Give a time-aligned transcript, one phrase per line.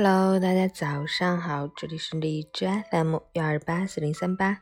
[0.00, 4.60] Hello，大家早上好，这里是荔枝 FM 幺二八四零三八，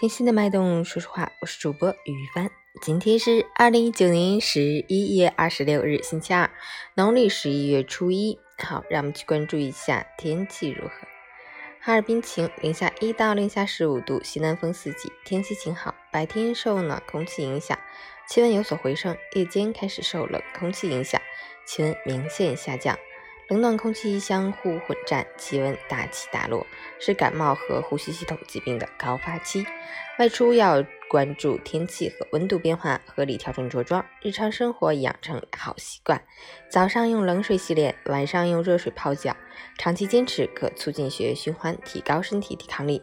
[0.00, 2.50] 听心的脉动说说话，我是主播雨帆。
[2.80, 6.50] 今天是二零一九年十一月二十六日，星期二，
[6.94, 8.40] 农历十一月初一。
[8.58, 11.06] 好，让我们去关注一下天气如何。
[11.78, 15.94] 哈尔滨晴，零下一到零下十五度，西南风四级，天气晴好。
[16.10, 17.78] 白天受暖空气影响，
[18.28, 21.22] 气温有所回升，夜间开始受冷空气影响，
[21.64, 22.98] 气温明显下降。
[23.52, 26.66] 冷暖空气相互混战，气温大起大落，
[26.98, 29.66] 是感冒和呼吸系统疾病的高发期。
[30.18, 34.02] 外出要关注天气和温度变化，合理调整着装。
[34.22, 36.22] 日常生活养成好习惯，
[36.70, 39.36] 早上用冷水洗脸，晚上用热水泡脚，
[39.76, 43.02] 长期坚持可促进血液循环，提高身体抵抗力，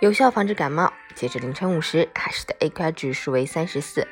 [0.00, 0.92] 有效防止感冒。
[1.14, 4.06] 截至凌晨五时，海市的 AQI 指数为三十四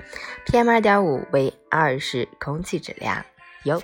[0.47, 3.27] ，PM 二点五为二十，空气质量
[3.65, 3.83] 优。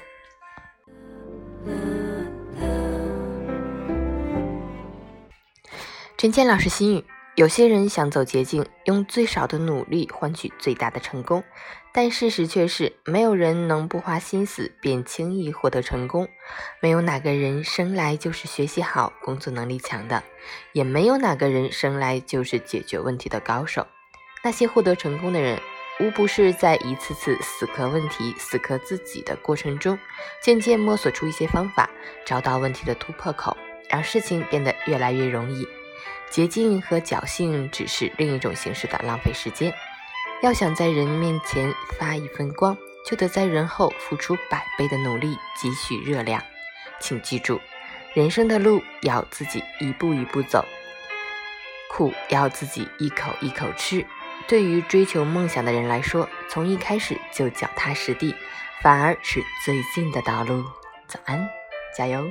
[6.22, 11.42] 陈谦老师心语：有些人想走捷径，用最少的努力换取最大的成功，
[11.92, 16.28] 但事实却是，没有人能不花心思便轻易获得成功。
[16.80, 20.22] 没有哪个人生来就是学习好、工作能力强的，
[20.72, 23.84] 也没有哪个人生来就是解决问题的高手。
[24.44, 25.58] 那些获得成功的人，
[25.98, 29.98] 无不是在一次次死磕问题、死磕自己的过程中，
[30.40, 31.90] 渐渐摸索出一些方法，
[32.24, 33.56] 找到问题的突破口，
[33.90, 35.66] 让事情变得越来越容易。
[36.30, 39.72] 捷径和侥幸只是另一种形式的浪费时间。
[40.42, 46.42] 要想在人面前发一份光，就得在人后付出百倍的努力，积蓄热量。
[46.98, 47.60] 请记住，
[48.14, 50.64] 人生的路要自己一步一步走，
[51.88, 54.04] 苦要自己一口一口吃。
[54.48, 58.34] 对于追求梦想的人来说，从一开始就脚踏实地，
[58.80, 60.64] 反而是最近的道路。
[61.06, 61.48] 早安，
[61.96, 62.28] 加油！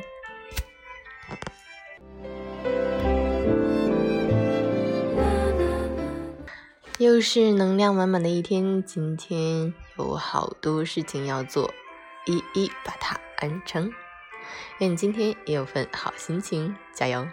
[7.02, 11.73] 又是能量满满的一天，今天有好多事情要做，
[12.28, 13.92] 一一把它完成。
[14.78, 17.28] 愿你今天也有份好心情，加油！